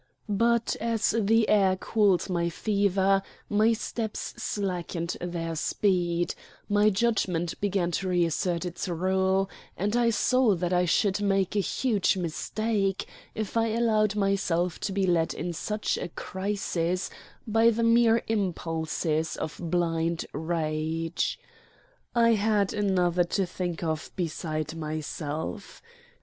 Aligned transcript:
But 0.27 0.75
as 0.81 1.11
the 1.19 1.47
air 1.47 1.75
cooled 1.75 2.27
my 2.27 2.49
fever 2.49 3.21
my 3.49 3.73
steps 3.73 4.33
slackened 4.35 5.15
their 5.21 5.55
speed, 5.55 6.33
my 6.67 6.89
judgment 6.89 7.53
began 7.61 7.91
to 7.91 8.07
reassert 8.09 8.65
its 8.65 8.89
rule, 8.89 9.47
and 9.77 9.95
I 9.95 10.09
saw 10.09 10.55
that 10.55 10.73
I 10.73 10.85
should 10.85 11.21
make 11.21 11.55
a 11.55 11.59
huge 11.59 12.17
mistake 12.17 13.05
if 13.35 13.55
I 13.55 13.67
allowed 13.67 14.15
myself 14.15 14.79
to 14.79 14.91
be 14.91 15.05
led 15.05 15.35
in 15.35 15.53
such 15.53 15.99
a 15.99 16.09
crisis 16.09 17.11
by 17.45 17.69
the 17.69 17.83
mere 17.83 18.23
impulses 18.27 19.35
of 19.37 19.59
blind 19.61 20.25
rage. 20.33 21.37
I 22.15 22.31
had 22.33 22.73
another 22.73 23.23
to 23.25 23.45
think 23.45 23.83
of 23.83 24.09
beside 24.15 24.75
myself. 24.75 25.79